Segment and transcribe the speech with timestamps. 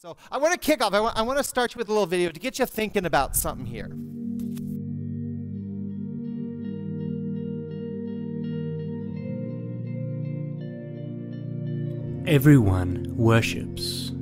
[0.00, 0.94] So I want to kick off.
[0.94, 3.04] I want, I want to start you with a little video to get you thinking
[3.04, 3.90] about something here.
[12.32, 14.12] Everyone worships.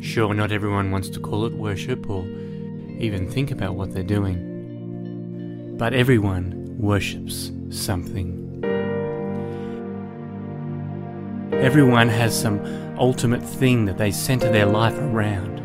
[0.00, 2.24] Sure, not everyone wants to call it worship or
[3.00, 5.76] even think about what they're doing.
[5.76, 8.43] But everyone worships something.
[11.64, 12.60] Everyone has some
[12.98, 15.62] ultimate thing that they center their life around.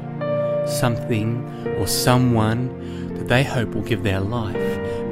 [0.66, 1.45] Something
[1.77, 4.55] or someone that they hope will give their life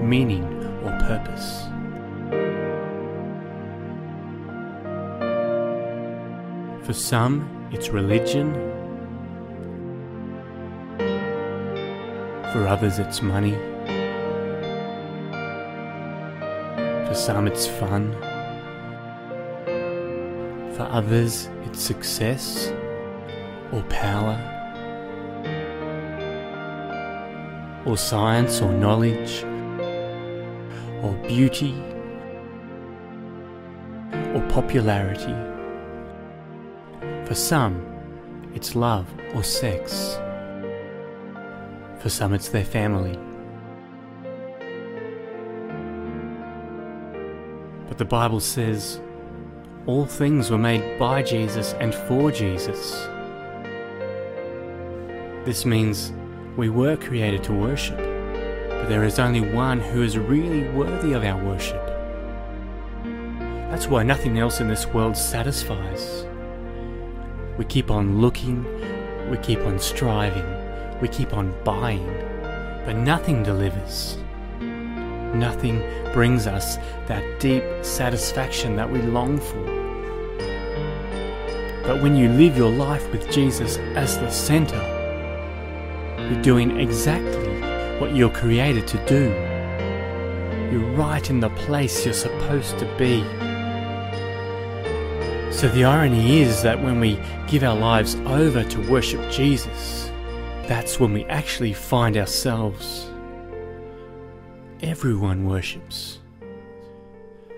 [0.01, 0.45] meaning
[0.85, 1.63] or purpose.
[6.85, 8.53] For some, it's religion.
[12.53, 13.55] For others, it's money.
[17.07, 18.15] For some, it's fun.
[20.77, 22.71] For others, it's success
[23.71, 24.37] or power
[27.83, 29.43] or science or knowledge
[31.01, 31.73] or beauty
[34.35, 35.33] or popularity.
[37.25, 37.83] For some,
[38.53, 40.19] it's love or sex.
[41.97, 43.17] For some, it's their family.
[47.87, 49.01] But the Bible says
[49.87, 53.07] all things were made by Jesus and for Jesus.
[55.45, 56.11] This means
[56.57, 61.23] we were created to worship, but there is only one who is really worthy of
[61.23, 61.81] our worship.
[63.71, 66.25] That's why nothing else in this world satisfies.
[67.57, 68.65] We keep on looking,
[69.31, 70.45] we keep on striving,
[70.99, 72.05] we keep on buying,
[72.85, 74.17] but nothing delivers.
[74.59, 75.81] Nothing
[76.13, 76.75] brings us
[77.07, 79.76] that deep satisfaction that we long for.
[81.87, 84.75] But when you live your life with Jesus as the center,
[86.29, 87.61] you're doing exactly
[87.97, 89.31] what you're created to do.
[90.69, 93.21] You're right in the place you're supposed to be.
[95.49, 97.17] So the irony is that when we
[97.47, 100.11] give our lives over to worship Jesus,
[100.63, 103.09] that's when we actually find ourselves.
[104.81, 106.19] Everyone worships,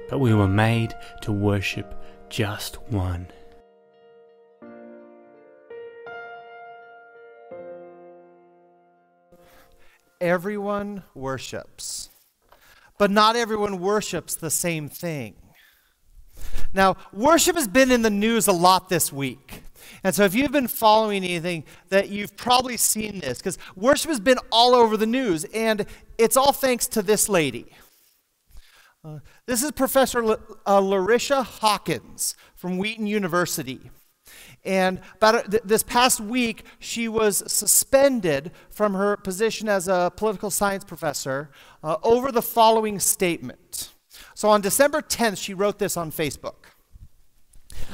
[0.08, 1.96] but we were made to worship
[2.30, 3.28] just one.
[10.22, 12.10] Everyone worships,
[12.98, 15.36] but not everyone worships the same thing.
[16.74, 19.64] Now, worship has been in the news a lot this week.
[20.04, 24.20] And so, if you've been following anything, that you've probably seen this, because worship has
[24.20, 25.86] been all over the news, and
[26.18, 27.66] it's all thanks to this lady.
[29.04, 33.90] Uh, this is Professor L- uh, Larycia Hawkins from Wheaton University.
[34.66, 40.50] And about th- this past week, she was suspended from her position as a political
[40.50, 41.50] science professor
[41.84, 43.94] uh, over the following statement.
[44.34, 46.66] So on December 10th, she wrote this on Facebook.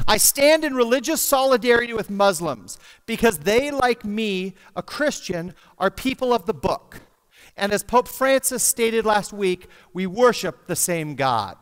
[0.08, 6.34] I stand in religious solidarity with Muslims because they, like me, a Christian, are people
[6.34, 7.02] of the book.
[7.58, 11.58] And as Pope Francis stated last week, we worship the same God.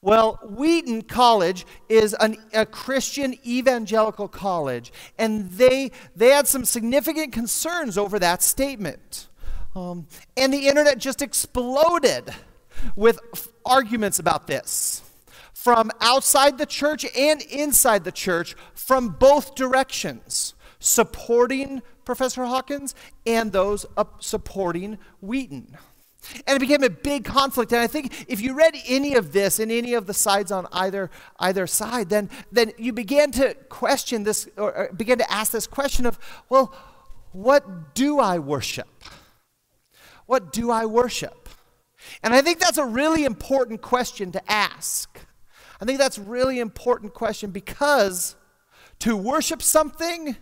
[0.00, 7.32] Well, Wheaton College is an, a Christian evangelical college, and they, they had some significant
[7.32, 9.28] concerns over that statement.
[9.74, 10.06] Um,
[10.36, 12.32] and the internet just exploded
[12.94, 15.02] with f- arguments about this
[15.52, 22.94] from outside the church and inside the church from both directions, supporting Professor Hawkins
[23.26, 23.84] and those
[24.20, 25.76] supporting Wheaton.
[26.46, 27.72] And it became a big conflict.
[27.72, 30.66] And I think if you read any of this in any of the sides on
[30.72, 35.52] either, either side, then, then you began to question this, or, or began to ask
[35.52, 36.18] this question of,
[36.48, 36.74] well,
[37.32, 38.88] what do I worship?
[40.26, 41.48] What do I worship?
[42.22, 45.18] And I think that's a really important question to ask.
[45.80, 48.36] I think that's a really important question because
[49.00, 50.36] to worship something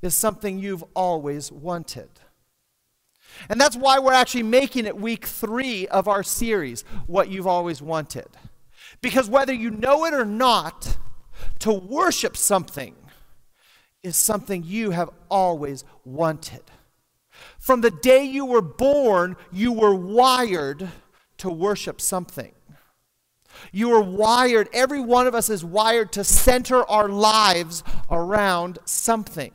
[0.00, 2.10] is something you've always wanted.
[3.48, 7.82] And that's why we're actually making it week three of our series, What You've Always
[7.82, 8.28] Wanted.
[9.00, 10.96] Because whether you know it or not,
[11.60, 12.94] to worship something
[14.02, 16.62] is something you have always wanted.
[17.58, 20.88] From the day you were born, you were wired
[21.38, 22.52] to worship something.
[23.70, 29.52] You were wired, every one of us is wired to center our lives around something.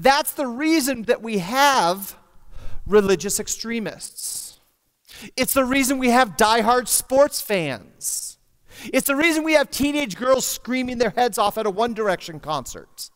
[0.00, 2.16] That's the reason that we have
[2.86, 4.58] religious extremists.
[5.36, 8.38] It's the reason we have diehard sports fans.
[8.94, 12.40] It's the reason we have teenage girls screaming their heads off at a One Direction
[12.40, 13.10] concert.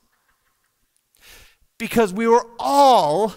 [1.79, 3.33] Because we were all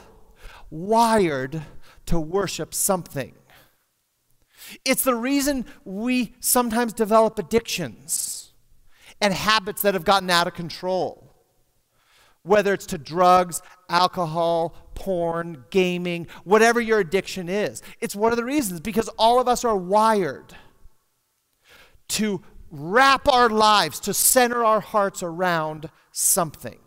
[0.69, 1.61] wired
[2.07, 3.33] to worship something.
[4.83, 8.51] It's the reason we sometimes develop addictions
[9.21, 11.27] and habits that have gotten out of control.
[12.47, 17.81] Whether it's to drugs, alcohol, porn, gaming, whatever your addiction is.
[18.01, 20.55] It's one of the reasons because all of us are wired
[22.09, 22.41] to
[22.71, 26.79] wrap our lives, to center our hearts around something.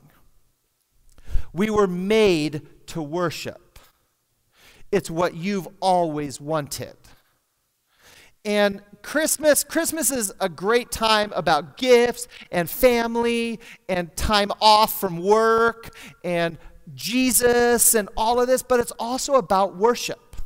[1.53, 3.79] We were made to worship.
[4.91, 6.97] It's what you've always wanted.
[8.45, 15.19] And Christmas, Christmas is a great time about gifts and family and time off from
[15.19, 15.95] work
[16.25, 16.59] and
[16.95, 20.37] Jesus and all of this, but it's also about worship.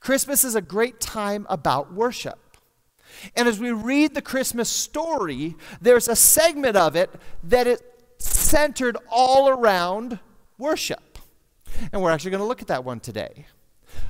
[0.00, 2.38] Christmas is a great time about worship.
[3.36, 7.10] And as we read the Christmas story, there's a segment of it
[7.44, 7.82] that is
[8.18, 10.18] centered all around
[10.58, 11.18] worship.
[11.92, 13.46] And we're actually going to look at that one today.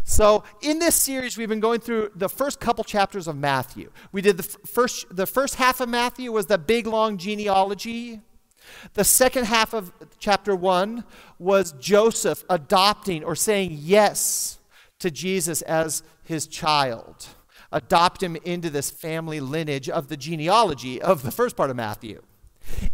[0.04, 3.90] So, in this series, we've been going through the first couple chapters of Matthew.
[4.10, 8.20] We did the f- first, the first half of Matthew was the big long genealogy.
[8.94, 11.04] The second half of chapter one
[11.38, 14.58] was Joseph adopting or saying yes
[14.98, 17.28] to Jesus as his child
[17.72, 22.22] adopt him into this family lineage of the genealogy of the first part of Matthew.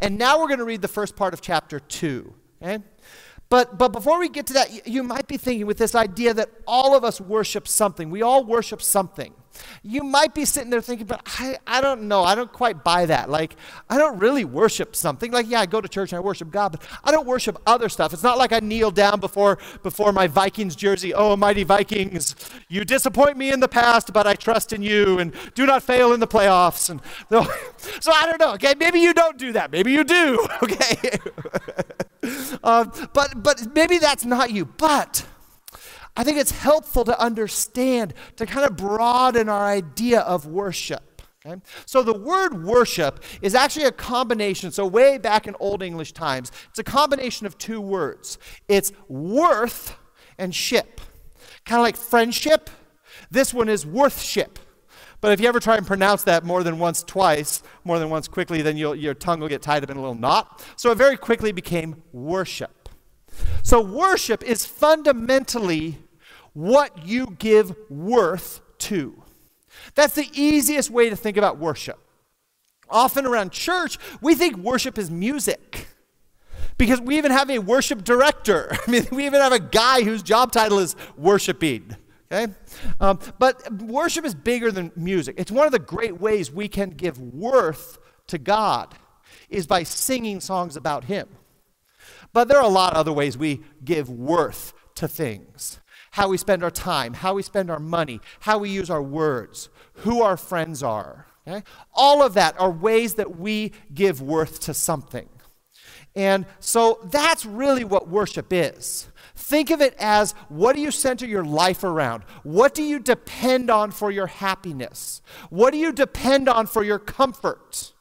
[0.01, 2.33] And now we're going to read the first part of chapter 2.
[2.63, 2.83] Okay?
[3.51, 6.51] But, but before we get to that, you, might be thinking with this idea that
[6.67, 8.11] all of us worship something.
[8.11, 9.33] We all worship something.
[9.83, 12.23] You might be sitting there thinking, but I, I don't know.
[12.23, 13.31] I don't quite buy that.
[13.31, 13.57] Like,
[13.89, 15.33] I don't really worship something.
[15.33, 17.89] Like, yeah, I go to church and I worship God, but I don't worship other
[17.89, 18.13] stuff.
[18.13, 21.15] It's not like I kneel down before, before my Vikings jersey.
[21.15, 22.37] Oh, mighty Vikings,
[22.69, 26.13] you disappoint me in the past, but I trust in you and do not fail
[26.13, 26.91] in the playoffs.
[26.91, 27.01] And
[28.01, 28.53] so I don't know.
[28.55, 29.73] Okay, maybe you don't do that.
[29.73, 30.47] Maybe you do.
[30.63, 31.19] Okay.
[32.65, 34.65] Uh, but, but maybe that's not you.
[34.65, 35.25] But
[36.17, 41.23] I think it's helpful to understand, to kind of broaden our idea of worship.
[41.47, 41.61] Okay?
[41.87, 44.73] So the word worship is actually a combination.
[44.73, 49.97] So, way back in Old English times, it's a combination of two words it's worth
[50.39, 51.01] and ship.
[51.65, 52.71] Kind of like friendship.
[53.31, 54.59] This one is worthship.
[55.21, 58.29] But if you ever try and pronounce that more than once, twice, more than once
[58.29, 60.65] quickly, then your tongue will get tied up in a little knot.
[60.77, 62.89] So it very quickly became worship.
[63.63, 65.99] So worship is fundamentally
[66.53, 69.23] what you give worth to.
[69.95, 71.99] That's the easiest way to think about worship.
[72.91, 75.89] Often around church, we think worship is music
[76.79, 78.71] because we even have a worship director.
[78.87, 81.97] I mean, we even have a guy whose job title is worshiping.
[82.31, 82.53] Okay?
[83.01, 85.37] Um, but worship is bigger than music.
[85.39, 88.95] It's one of the great ways we can give worth to God
[89.49, 91.29] is by singing songs about Him.
[92.33, 95.81] But there are a lot of other ways we give worth to things.
[96.13, 99.69] How we spend our time, how we spend our money, how we use our words,
[99.95, 101.27] who our friends are.
[101.47, 101.63] Okay?
[101.95, 105.29] All of that are ways that we give worth to something.
[106.15, 109.09] And so that's really what worship is.
[109.39, 112.25] Think of it as what do you center your life around?
[112.43, 115.23] What do you depend on for your happiness?
[115.49, 117.93] What do you depend on for your comfort?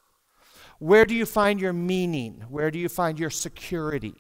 [0.80, 2.44] Where do you find your meaning?
[2.50, 4.16] Where do you find your security?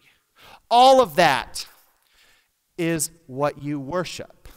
[0.70, 1.68] All of that
[2.78, 4.48] is what you worship.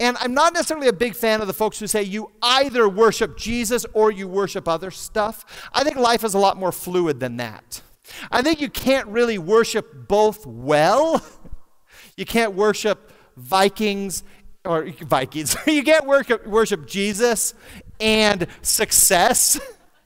[0.00, 3.36] And I'm not necessarily a big fan of the folks who say you either worship
[3.36, 5.68] Jesus or you worship other stuff.
[5.74, 7.82] I think life is a lot more fluid than that.
[8.30, 11.22] I think you can't really worship both well.
[12.16, 14.24] You can't worship Vikings
[14.64, 15.56] or Vikings.
[15.66, 17.54] you can't worship, worship Jesus
[18.00, 19.60] and success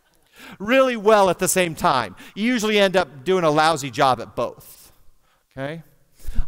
[0.59, 2.17] really well at the same time.
[2.35, 4.93] You usually end up doing a lousy job at both.
[5.57, 5.83] Okay?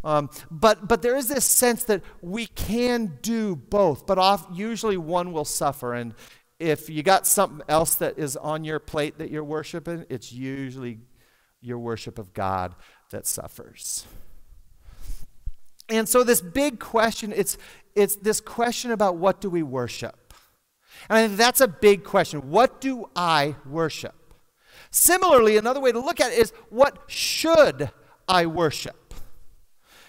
[0.05, 4.97] Um, but, but there is this sense that we can do both, but off, usually
[4.97, 5.95] one will suffer.
[5.95, 6.15] And
[6.59, 11.01] if you got something else that is on your plate that you're worshiping, it's usually
[11.61, 12.75] your worship of God
[13.11, 14.07] that suffers.
[15.93, 17.59] And so this big question, it's,
[17.95, 20.33] it's this question about what do we worship?
[21.11, 22.51] And I think that's a big question.
[22.51, 24.15] What do I worship?
[24.91, 27.91] Similarly, another way to look at it is what should
[28.27, 29.15] I worship?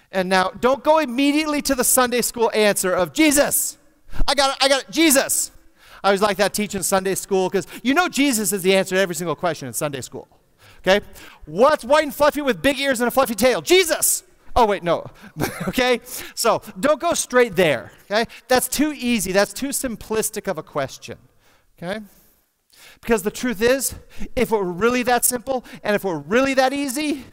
[0.09, 3.77] And now don't go immediately to the Sunday school answer of Jesus.
[4.25, 5.51] I got it, I got it, Jesus.
[6.01, 9.01] I was like that teaching Sunday school because you know Jesus is the answer to
[9.01, 10.27] every single question in Sunday school.
[10.79, 11.03] Okay?
[11.45, 13.61] What's white and fluffy with big ears and a fluffy tail?
[13.61, 14.23] Jesus.
[14.55, 15.05] Oh, wait, no.
[15.67, 15.99] okay?
[16.35, 17.91] So don't go straight there.
[18.05, 18.25] Okay?
[18.47, 19.31] That's too easy.
[19.31, 21.17] That's too simplistic of a question.
[21.77, 21.99] Okay?
[23.01, 23.95] Because the truth is,
[24.35, 27.25] if it were really that simple and if it were really that easy,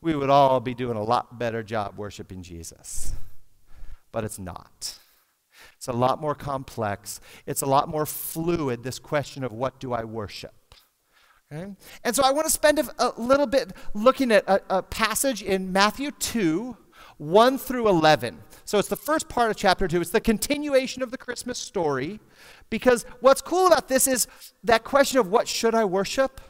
[0.00, 3.12] we would all be doing a lot better job worshiping Jesus.
[4.12, 4.98] But it's not.
[5.76, 7.20] It's a lot more complex.
[7.46, 10.54] It's a lot more fluid, this question of what do I worship?
[11.52, 11.72] Okay?
[12.04, 15.42] And so I want to spend a, a little bit looking at a, a passage
[15.42, 16.76] in Matthew 2,
[17.16, 18.38] 1 through 11.
[18.64, 20.00] So it's the first part of chapter 2.
[20.00, 22.20] It's the continuation of the Christmas story.
[22.68, 24.26] Because what's cool about this is
[24.62, 26.40] that question of what should I worship?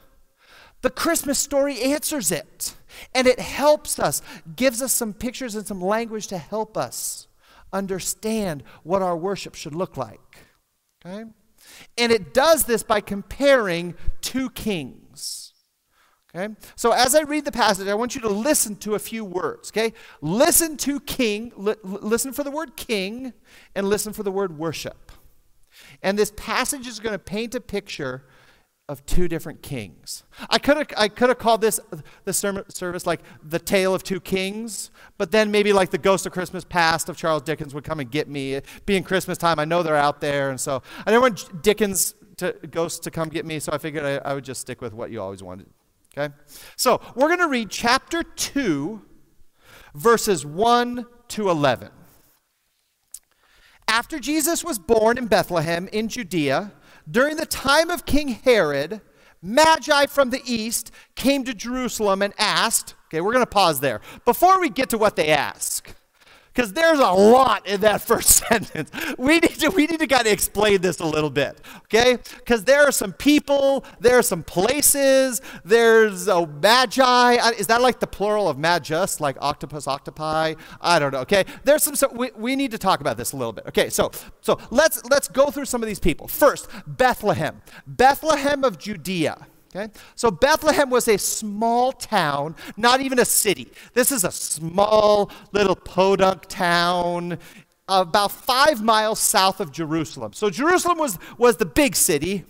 [0.82, 2.74] The Christmas story answers it.
[3.14, 4.20] And it helps us,
[4.56, 7.28] gives us some pictures and some language to help us
[7.72, 10.38] understand what our worship should look like.
[11.04, 11.24] Okay?
[11.96, 13.94] And it does this by comparing
[14.28, 15.54] two kings.
[16.34, 16.54] Okay?
[16.76, 19.70] So as I read the passage, I want you to listen to a few words.
[19.70, 19.94] Okay?
[20.20, 23.32] Listen to king, li- listen for the word king,
[23.74, 25.10] and listen for the word worship.
[26.02, 28.24] And this passage is going to paint a picture
[28.86, 30.24] of two different kings.
[30.48, 31.78] I could have I could have called this
[32.24, 36.32] the service like the tale of two kings, but then maybe like the ghost of
[36.32, 38.60] Christmas past of Charles Dickens would come and get me.
[38.86, 42.52] Being Christmas time, I know they're out there, and so I didn't want Dickens to
[42.70, 45.10] ghosts to come get me, so I figured I, I would just stick with what
[45.10, 45.68] you always wanted.
[46.16, 46.34] Okay,
[46.76, 49.02] so we're going to read chapter two,
[49.94, 51.90] verses one to eleven.
[53.86, 56.72] After Jesus was born in Bethlehem in Judea
[57.10, 59.00] during the time of King Herod,
[59.40, 64.00] Magi from the east came to Jerusalem and asked, okay, we're going to pause there.
[64.24, 65.94] Before we get to what they ask,
[66.58, 68.90] because there's a lot in that first sentence.
[69.16, 72.18] We need to we need to kind of explain this a little bit, okay?
[72.36, 77.34] Because there are some people, there are some places, there's a magi.
[77.52, 80.54] Is that like the plural of magus, like octopus, octopi?
[80.80, 81.20] I don't know.
[81.20, 81.94] Okay, there's some.
[81.94, 83.66] So we, we need to talk about this a little bit.
[83.68, 84.10] Okay, so
[84.40, 86.26] so let's let's go through some of these people.
[86.26, 89.46] First, Bethlehem, Bethlehem of Judea.
[89.74, 89.92] Okay?
[90.14, 93.70] So Bethlehem was a small town, not even a city.
[93.94, 97.38] This is a small little podunk town
[97.88, 100.32] about five miles south of Jerusalem.
[100.32, 102.44] So Jerusalem was, was the big city,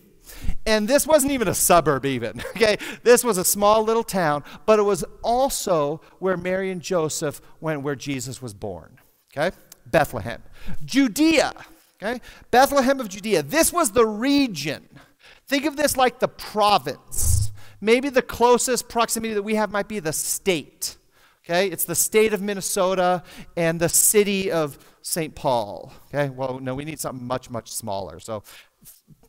[0.67, 2.43] and this wasn't even a suburb, even.
[2.57, 2.77] Okay?
[3.03, 7.83] This was a small little town, but it was also where Mary and Joseph went,
[7.83, 8.99] where Jesus was born.
[9.33, 9.57] Okay?
[9.87, 10.43] Bethlehem.
[10.85, 11.53] Judea.
[12.03, 12.21] Okay?
[12.51, 13.43] Bethlehem of Judea.
[13.43, 14.89] This was the region
[15.49, 17.51] Think of this like the province.
[17.81, 20.97] Maybe the closest proximity that we have might be the state.
[21.45, 23.23] Okay, it's the state of Minnesota
[23.57, 25.35] and the city of St.
[25.35, 25.91] Paul.
[26.09, 28.21] Okay, well, no, we need something much, much smaller.
[28.21, 28.43] So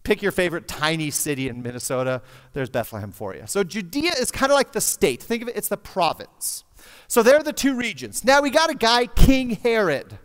[0.03, 2.21] pick your favorite tiny city in Minnesota.
[2.51, 3.43] There's Bethlehem for you.
[3.45, 5.23] So Judea is kind of like the state.
[5.23, 6.65] Think of it, it's the province.
[7.07, 8.25] So there are the two regions.
[8.25, 10.17] Now we got a guy, King Herod.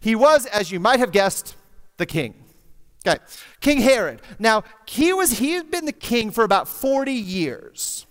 [0.00, 1.54] He was, as you might have guessed,
[1.98, 2.45] the king.
[3.06, 3.22] Okay,
[3.60, 4.20] King Herod.
[4.38, 8.06] Now, he was he had been the king for about 40 years.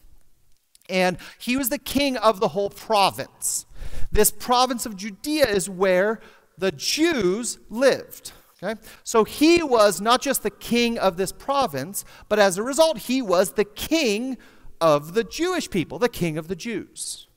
[0.88, 3.66] And he was the king of the whole province.
[4.12, 6.20] This province of Judea is where
[6.58, 8.32] the Jews lived.
[8.62, 8.80] Okay?
[9.04, 13.22] So he was not just the king of this province, but as a result, he
[13.22, 14.38] was the king
[14.80, 17.28] of the Jewish people, the king of the Jews.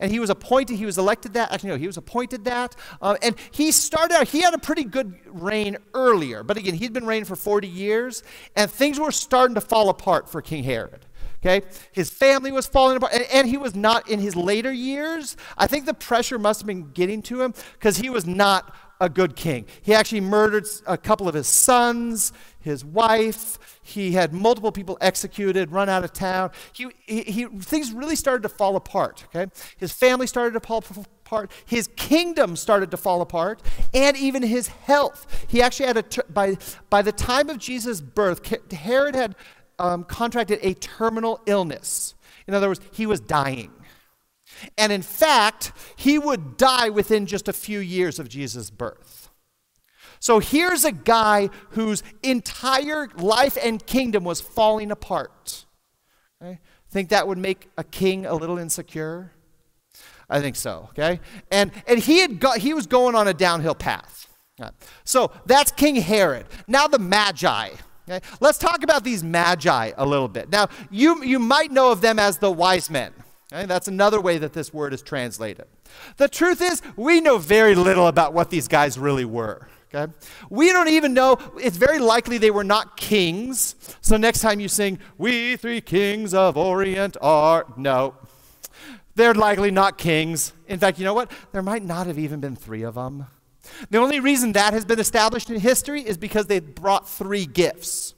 [0.00, 2.74] And he was appointed, he was elected that, actually, no, he was appointed that.
[3.00, 6.42] Uh, and he started out, he had a pretty good reign earlier.
[6.42, 8.22] But again, he'd been reigning for 40 years,
[8.56, 11.06] and things were starting to fall apart for King Herod.
[11.44, 11.66] Okay?
[11.92, 15.36] His family was falling apart, and, and he was not in his later years.
[15.56, 19.08] I think the pressure must have been getting to him because he was not a
[19.08, 19.66] good king.
[19.82, 23.58] He actually murdered a couple of his sons, his wife.
[23.82, 26.50] He had multiple people executed, run out of town.
[26.72, 29.24] He, he, he, things really started to fall apart.
[29.34, 30.84] Okay, his family started to fall
[31.24, 31.50] apart.
[31.64, 33.62] His kingdom started to fall apart,
[33.94, 35.46] and even his health.
[35.48, 36.56] He actually had a by
[36.90, 39.36] by the time of Jesus' birth, Herod had
[39.78, 42.14] um, contracted a terminal illness.
[42.46, 43.70] In other words, he was dying.
[44.76, 49.30] And in fact, he would die within just a few years of Jesus' birth.
[50.20, 55.64] So here's a guy whose entire life and kingdom was falling apart.
[56.42, 56.60] Okay?
[56.90, 59.32] Think that would make a king a little insecure?
[60.30, 61.20] I think so, okay?
[61.50, 64.26] And and he had got he was going on a downhill path.
[65.04, 66.46] So that's King Herod.
[66.66, 67.70] Now the Magi.
[68.08, 68.26] Okay?
[68.40, 70.50] Let's talk about these Magi a little bit.
[70.50, 73.12] Now, you you might know of them as the wise men.
[73.52, 75.64] Okay, that's another way that this word is translated.
[76.18, 79.68] The truth is, we know very little about what these guys really were.
[79.94, 80.12] Okay?
[80.50, 83.74] We don't even know, it's very likely they were not kings.
[84.02, 88.14] So next time you sing, We three kings of Orient are, no.
[89.14, 90.52] They're likely not kings.
[90.68, 91.30] In fact, you know what?
[91.52, 93.26] There might not have even been three of them.
[93.90, 98.14] The only reason that has been established in history is because they brought three gifts.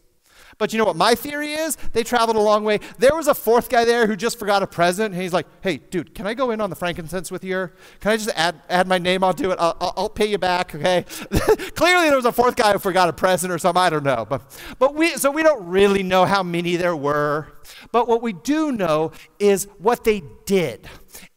[0.61, 1.77] But you know what my theory is?
[1.95, 2.81] They traveled a long way.
[2.99, 5.79] There was a fourth guy there who just forgot a present, and he's like, hey,
[5.79, 7.71] dude, can I go in on the frankincense with you?
[8.01, 9.25] Can I just add, add my name?
[9.25, 9.59] I'll do it.
[9.59, 11.07] I'll, I'll, I'll pay you back, okay?
[11.77, 13.81] Clearly there was a fourth guy who forgot a present or something.
[13.81, 14.27] I don't know.
[14.29, 14.43] But,
[14.79, 17.49] but we, so we don't really know how many there were.
[17.91, 20.87] But what we do know is what they did.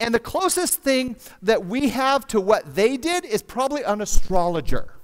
[0.01, 4.96] And the closest thing that we have to what they did is probably an astrologer.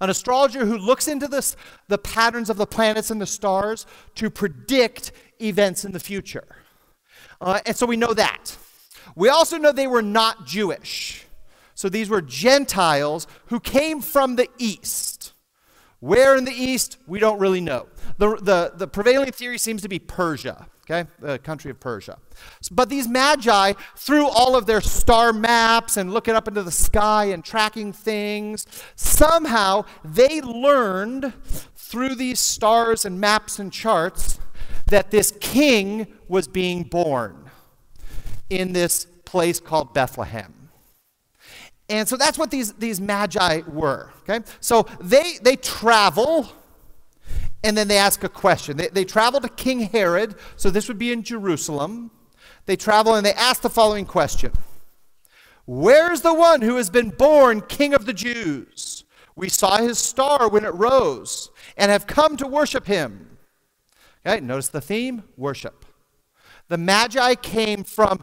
[0.00, 1.56] An astrologer who looks into this,
[1.88, 6.56] the patterns of the planets and the stars to predict events in the future.
[7.40, 8.56] Uh, and so we know that.
[9.14, 11.26] We also know they were not Jewish.
[11.74, 15.32] So these were Gentiles who came from the east.
[16.00, 17.86] Where in the east, we don't really know.
[18.18, 22.18] The, the, the prevailing theory seems to be Persia, okay, the country of Persia.
[22.70, 27.26] But these magi, through all of their star maps and looking up into the sky
[27.26, 28.66] and tracking things,
[28.96, 31.32] somehow they learned
[31.76, 34.40] through these stars and maps and charts
[34.86, 37.50] that this king was being born
[38.48, 40.54] in this place called Bethlehem.
[41.88, 44.10] And so that's what these, these magi were.
[44.22, 44.44] Okay?
[44.60, 46.48] So they, they travel
[47.62, 48.76] and then they ask a question.
[48.76, 52.10] They, they travel to King Herod, so this would be in Jerusalem.
[52.66, 54.52] They travel and they ask the following question
[55.66, 59.04] Where's the one who has been born King of the Jews?
[59.36, 63.38] We saw his star when it rose and have come to worship him.
[64.26, 65.84] Okay, notice the theme worship.
[66.68, 68.22] The Magi came from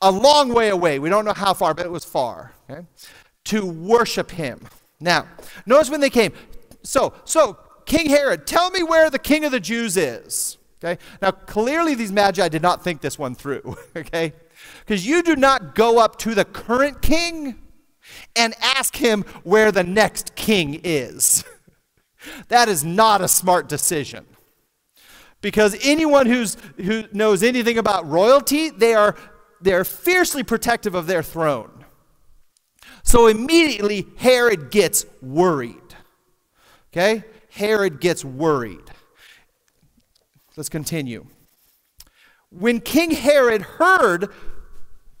[0.00, 0.98] a long way away.
[0.98, 2.52] We don't know how far, but it was far.
[2.70, 2.86] Okay?
[3.44, 4.60] To worship him.
[4.98, 5.26] Now,
[5.66, 6.32] notice when they came.
[6.82, 7.58] So, so
[7.90, 10.58] King Herod, tell me where the king of the Jews is.
[10.78, 11.02] Okay?
[11.20, 13.76] Now, clearly these magi did not think this one through.
[13.96, 14.32] Okay?
[14.78, 17.58] Because you do not go up to the current king
[18.36, 21.42] and ask him where the next king is.
[22.48, 24.24] that is not a smart decision.
[25.40, 29.16] Because anyone who's, who knows anything about royalty, they are
[29.60, 31.84] they're fiercely protective of their throne.
[33.02, 35.76] So immediately Herod gets worried.
[36.92, 37.24] Okay?
[37.60, 38.90] Herod gets worried.
[40.56, 41.26] Let's continue.
[42.48, 44.32] When King Herod heard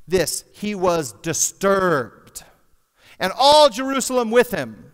[0.08, 2.42] this, he was disturbed,
[3.18, 4.92] and all Jerusalem with him.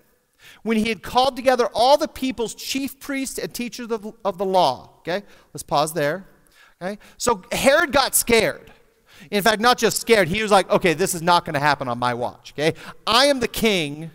[0.65, 4.45] When he had called together all the people's chief priests and teachers of, of the
[4.45, 4.95] law.
[4.99, 5.23] Okay?
[5.55, 6.27] Let's pause there.
[6.83, 6.99] Okay?
[7.17, 8.73] So Herod got scared.
[9.31, 11.87] In fact, not just scared, he was like, okay, this is not going to happen
[11.87, 12.77] on my watch, okay?
[13.07, 14.11] I am the king,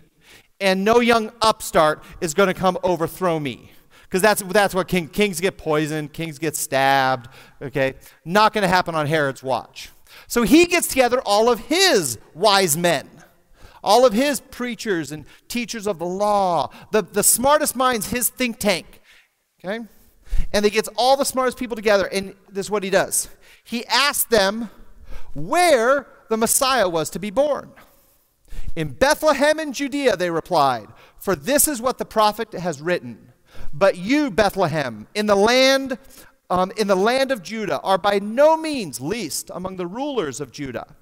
[0.62, 3.72] and no young upstart is going to come overthrow me.
[4.04, 7.28] Because that's, that's what king, kings get poisoned, kings get stabbed,
[7.60, 7.94] okay?
[8.24, 9.90] Not going to happen on Herod's watch.
[10.26, 13.08] So he gets together all of his wise men,
[13.82, 18.58] all of his preachers and teachers of the law, the, the smartest minds, his think
[18.58, 19.00] tank,
[19.64, 19.84] okay?
[20.52, 23.28] And he gets all the smartest people together, and this is what he does.
[23.64, 24.70] He asks them
[25.34, 27.72] where the Messiah was to be born.
[28.76, 30.88] In Bethlehem in Judea, they replied,
[31.18, 33.32] for this is what the prophet has written.
[33.72, 35.98] But you, Bethlehem, in the land,
[36.50, 40.52] um, in the land of Judah, are by no means least among the rulers of
[40.52, 40.96] Judah.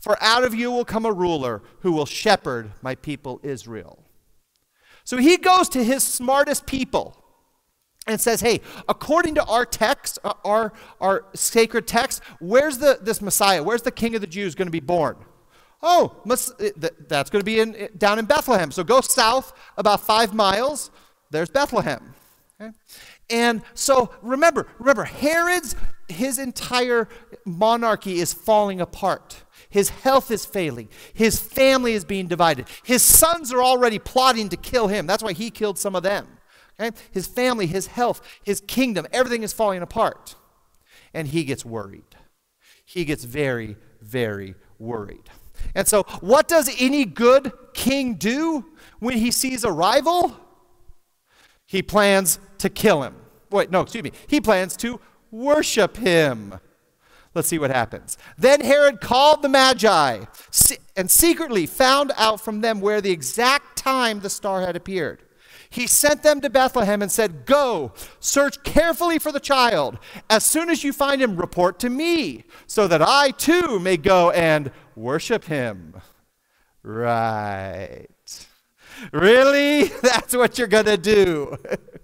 [0.00, 4.04] For out of you will come a ruler who will shepherd my people Israel.
[5.04, 7.16] So he goes to his smartest people
[8.06, 13.20] and says, hey, according to our text, uh, our, our sacred text, where's the, this
[13.20, 13.62] Messiah?
[13.62, 15.16] Where's the King of the Jews going to be born?
[15.82, 16.16] Oh,
[16.60, 16.70] eh,
[17.06, 18.70] that's going to be in, eh, down in Bethlehem.
[18.70, 20.90] So go south about five miles.
[21.30, 22.14] There's Bethlehem.
[22.60, 22.72] Okay?
[23.30, 25.76] And so remember, remember, Herod's
[26.08, 27.08] his entire
[27.44, 29.44] monarchy is falling apart.
[29.68, 30.88] His health is failing.
[31.12, 32.66] His family is being divided.
[32.82, 35.06] His sons are already plotting to kill him.
[35.06, 36.26] That's why he killed some of them.
[36.80, 36.96] Okay?
[37.10, 40.36] His family, his health, his kingdom, everything is falling apart.
[41.12, 42.16] And he gets worried.
[42.84, 45.28] He gets very, very worried.
[45.74, 48.66] And so, what does any good king do
[48.98, 50.36] when he sees a rival?
[51.66, 53.14] He plans to kill him.
[53.50, 54.12] Wait, no, excuse me.
[54.26, 56.58] He plans to worship him.
[57.34, 58.16] Let's see what happens.
[58.36, 60.24] Then Herod called the Magi
[60.96, 65.22] and secretly found out from them where the exact time the star had appeared
[65.70, 69.98] he sent them to Bethlehem and said, Go, search carefully for the child.
[70.30, 74.30] As soon as you find him, report to me, so that I too may go
[74.30, 75.94] and worship him.
[76.82, 78.06] Right.
[79.12, 79.84] Really?
[80.02, 81.56] That's what you're going to do.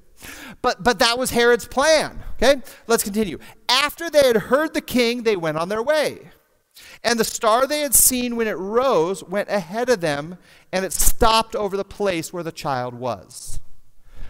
[0.62, 2.22] but, but that was Herod's plan.
[2.34, 2.60] Okay?
[2.86, 3.38] Let's continue.
[3.68, 6.30] After they had heard the king, they went on their way.
[7.04, 10.38] And the star they had seen when it rose went ahead of them,
[10.72, 13.60] and it stopped over the place where the child was.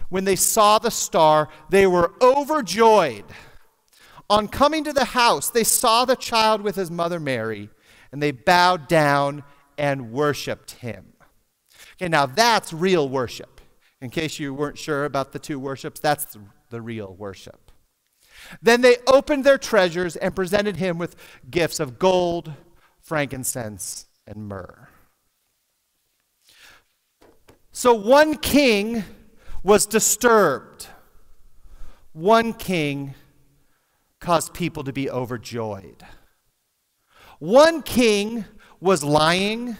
[0.09, 3.25] when they saw the star, they were overjoyed.
[4.29, 7.69] On coming to the house, they saw the child with his mother Mary,
[8.11, 9.43] and they bowed down
[9.77, 11.13] and worshiped him.
[11.95, 13.61] Okay, now that's real worship.
[14.01, 16.37] In case you weren't sure about the two worships, that's
[16.69, 17.71] the real worship.
[18.61, 21.15] Then they opened their treasures and presented him with
[21.49, 22.53] gifts of gold,
[23.05, 24.89] frankincense, and myrrh.
[27.71, 29.03] So one king
[29.63, 30.87] was disturbed.
[32.13, 33.13] One king
[34.19, 36.03] caused people to be overjoyed.
[37.37, 38.45] One king
[38.79, 39.77] was lying,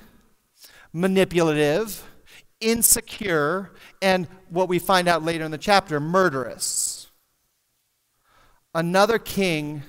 [0.94, 2.04] manipulative,
[2.60, 3.72] insecure,
[4.04, 7.10] and what we find out later in the chapter, murderous.
[8.76, 9.82] Another king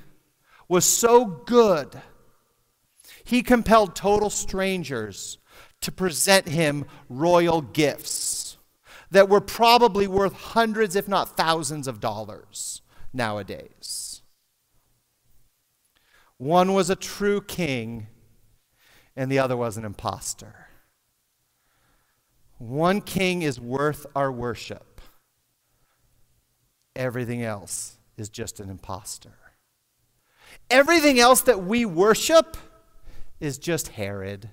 [0.68, 2.00] was so good,
[3.26, 5.38] he compelled total strangers
[5.80, 8.56] to present him royal gifts
[9.10, 14.22] that were probably worth hundreds, if not thousands, of dollars nowadays.
[16.38, 18.06] One was a true king,
[19.16, 20.68] and the other was an impostor.
[22.58, 25.00] One king is worth our worship,
[26.94, 29.34] everything else is just an impostor.
[30.70, 32.56] Everything else that we worship
[33.40, 34.50] is just Herod,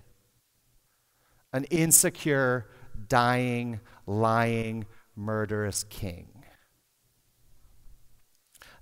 [1.51, 2.67] an insecure,
[3.07, 6.27] dying, lying, murderous king.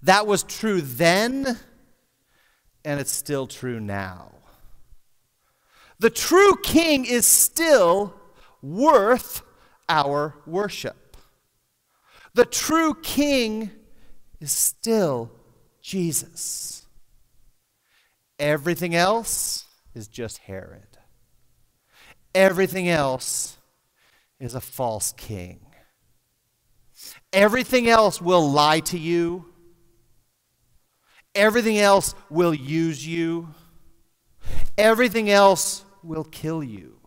[0.03, 1.59] That was true then,
[2.83, 4.31] and it's still true now.
[5.99, 8.15] The true king is still
[8.61, 9.43] worth
[9.87, 11.17] our worship.
[12.33, 13.69] The true king
[14.39, 15.31] is still
[15.81, 16.85] Jesus.
[18.39, 20.97] Everything else is just Herod.
[22.34, 23.58] Everything else
[24.39, 25.60] is a false king.
[27.34, 29.45] Everything else will lie to you.
[31.34, 33.49] Everything else will use you.
[34.77, 37.01] Everything else will kill you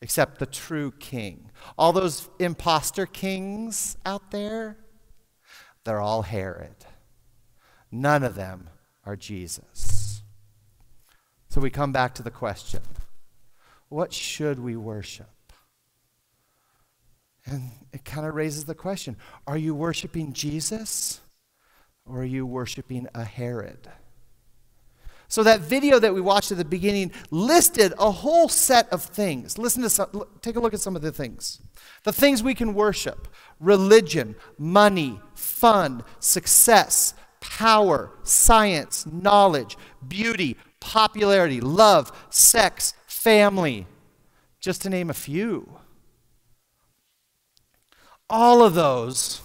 [0.00, 1.50] except the true king.
[1.76, 4.76] All those impostor kings out there,
[5.84, 6.76] they're all Herod.
[7.90, 8.70] None of them
[9.04, 9.97] are Jesus.
[11.58, 12.82] So we come back to the question
[13.88, 15.26] what should we worship?
[17.44, 21.20] And it kind of raises the question are you worshiping Jesus
[22.06, 23.88] or are you worshiping a Herod?
[25.26, 29.58] So that video that we watched at the beginning listed a whole set of things.
[29.58, 31.60] Listen to some, take a look at some of the things.
[32.04, 33.26] The things we can worship:
[33.58, 43.86] religion, money, fun, success, power, science, knowledge, beauty, popularity, love, sex, family,
[44.60, 45.78] just to name a few.
[48.30, 49.40] All of those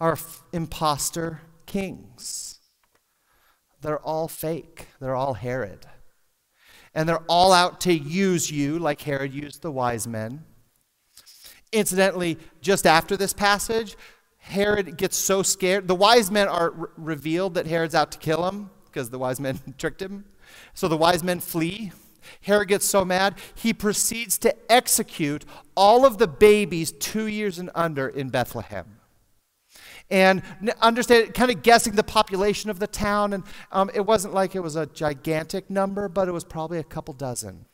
[0.00, 0.18] are
[0.52, 2.58] impostor kings.
[3.80, 4.88] They're all fake.
[5.00, 5.86] They're all Herod.
[6.94, 10.44] And they're all out to use you, like Herod used the wise men.
[11.70, 13.96] Incidentally, just after this passage,
[14.38, 15.86] Herod gets so scared.
[15.86, 19.40] The wise men are re- revealed that Herod's out to kill him because the wise
[19.40, 20.24] men tricked him.
[20.74, 21.92] So the wise men flee.
[22.42, 27.70] Herod gets so mad, he proceeds to execute all of the babies two years and
[27.74, 28.98] under in Bethlehem
[30.10, 30.42] and
[30.80, 33.32] understand, kind of guessing the population of the town.
[33.32, 36.84] And um, it wasn't like it was a gigantic number, but it was probably a
[36.84, 37.66] couple dozen.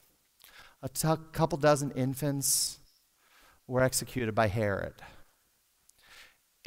[0.82, 2.78] A t- couple dozen infants
[3.66, 4.94] were executed by Herod.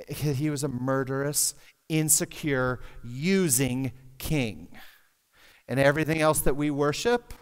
[0.07, 1.55] He was a murderous,
[1.89, 4.69] insecure, using king.
[5.67, 7.33] And everything else that we worship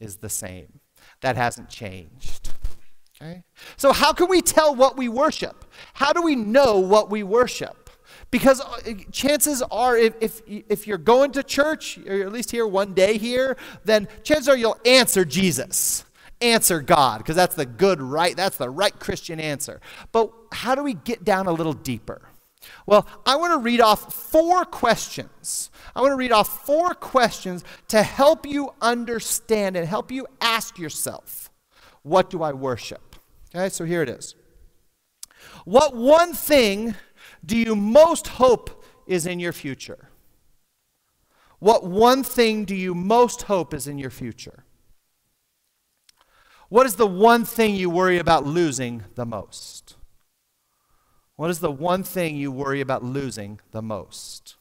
[0.00, 0.80] is the same.
[1.20, 2.52] That hasn't changed.
[3.20, 3.44] Okay?
[3.76, 5.64] So, how can we tell what we worship?
[5.94, 7.90] How do we know what we worship?
[8.30, 12.66] Because uh, chances are, if, if, if you're going to church, or at least here
[12.66, 16.04] one day here, then chances are you'll answer Jesus,
[16.40, 19.80] answer God, because that's the good, right, that's the right Christian answer.
[20.10, 22.22] But how do we get down a little deeper?
[22.86, 25.70] Well, I want to read off four questions.
[25.94, 30.78] I want to read off four questions to help you understand and help you ask
[30.78, 31.50] yourself
[32.02, 33.16] what do I worship?
[33.54, 34.34] Okay, so here it is.
[35.64, 36.94] What one thing
[37.44, 40.10] do you most hope is in your future?
[41.58, 44.64] What one thing do you most hope is in your future?
[46.68, 49.96] What is the one thing you worry about losing the most?
[51.36, 54.56] What is the one thing you worry about losing the most?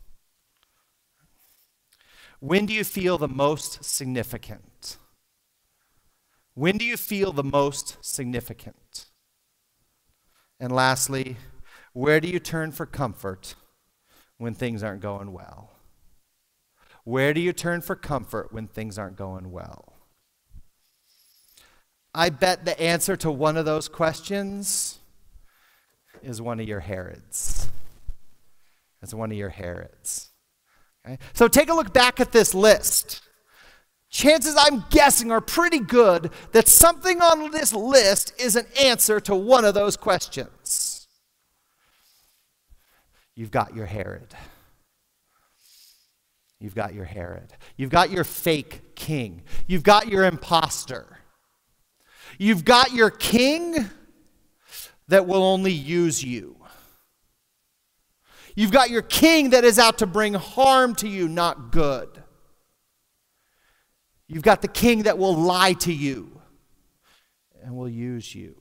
[2.39, 4.97] When do you feel the most significant?
[6.55, 9.05] When do you feel the most significant?
[10.59, 11.37] And lastly,
[11.93, 13.55] where do you turn for comfort
[14.37, 15.71] when things aren't going well?
[17.03, 19.93] Where do you turn for comfort when things aren't going well?
[22.15, 24.99] I bet the answer to one of those questions
[26.23, 27.69] is one of your Herods.
[29.01, 30.29] It's one of your Herods.
[31.05, 31.19] Okay?
[31.33, 33.21] So take a look back at this list.
[34.09, 39.35] Chances I'm guessing are pretty good that something on this list is an answer to
[39.35, 41.07] one of those questions.
[43.35, 44.35] You've got your Herod.
[46.59, 47.53] You've got your Herod.
[47.75, 49.41] You've got your fake king.
[49.67, 51.17] You've got your impostor.
[52.37, 53.89] You've got your king
[55.07, 56.57] that will only use you.
[58.55, 62.23] You've got your king that is out to bring harm to you, not good.
[64.27, 66.39] You've got the king that will lie to you
[67.63, 68.55] and will use you.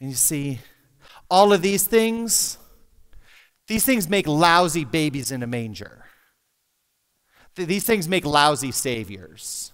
[0.00, 0.60] And you see,
[1.30, 2.58] all of these things
[3.66, 6.04] these things make lousy babies in a manger.
[7.56, 9.72] These things make lousy saviors.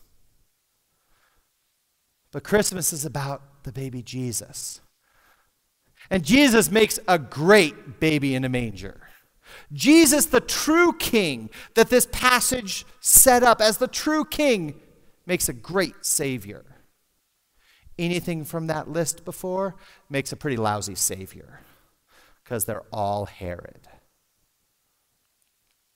[2.30, 4.80] But Christmas is about the baby Jesus.
[6.10, 9.08] And Jesus makes a great baby in a manger.
[9.72, 14.80] Jesus, the true king that this passage set up as the true king,
[15.26, 16.64] makes a great savior.
[17.98, 19.76] Anything from that list before
[20.10, 21.60] makes a pretty lousy savior
[22.42, 23.88] because they're all Herod.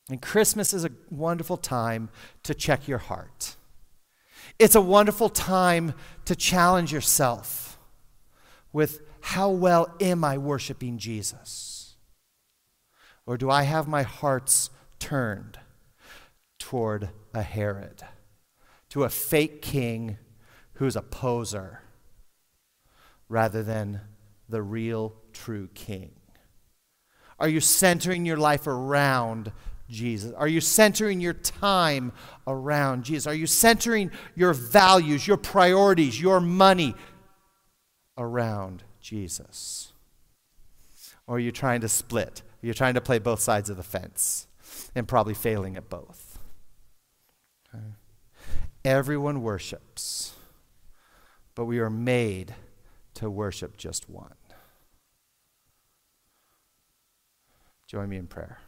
[0.09, 2.11] And Christmas is a wonderful time
[2.45, 3.57] to check your heart.
[4.59, 5.93] It's a wonderful time
[6.25, 7.79] to challenge yourself
[8.73, 11.97] with how well am I worshiping Jesus?
[13.27, 15.59] Or do I have my hearts turned
[16.59, 18.03] toward a Herod,
[18.91, 20.17] to a fake king
[20.75, 21.83] who's a poser,
[23.29, 24.01] rather than
[24.49, 26.13] the real, true king?
[27.39, 29.53] Are you centering your life around
[29.89, 30.33] Jesus?
[30.33, 32.13] Are you centering your time
[32.47, 33.27] around Jesus?
[33.27, 36.95] Are you centering your values, your priorities, your money
[38.19, 39.93] around Jesus?
[41.27, 42.43] Or are you trying to split?
[42.63, 44.47] You're trying to play both sides of the fence
[44.95, 46.39] and probably failing at both.
[47.75, 47.85] Okay.
[48.85, 50.35] Everyone worships,
[51.55, 52.55] but we are made
[53.15, 54.35] to worship just one.
[57.87, 58.59] Join me in prayer.